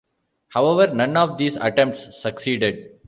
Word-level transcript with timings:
However, 0.47 0.95
none 0.95 1.15
of 1.15 1.37
these 1.37 1.57
attempts 1.57 2.23
succeeded. 2.23 2.89